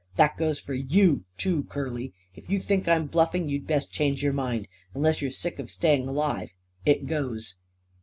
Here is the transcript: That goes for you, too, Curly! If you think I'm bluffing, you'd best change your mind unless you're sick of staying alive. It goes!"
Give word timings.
That 0.15 0.35
goes 0.35 0.59
for 0.59 0.73
you, 0.73 1.25
too, 1.37 1.65
Curly! 1.65 2.11
If 2.33 2.49
you 2.49 2.59
think 2.59 2.87
I'm 2.87 3.05
bluffing, 3.05 3.49
you'd 3.49 3.67
best 3.67 3.91
change 3.91 4.23
your 4.23 4.33
mind 4.33 4.67
unless 4.95 5.21
you're 5.21 5.29
sick 5.29 5.59
of 5.59 5.69
staying 5.69 6.07
alive. 6.07 6.49
It 6.87 7.05
goes!" 7.05 7.53